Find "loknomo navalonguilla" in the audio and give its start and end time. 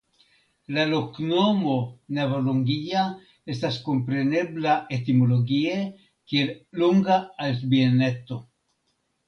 0.93-3.03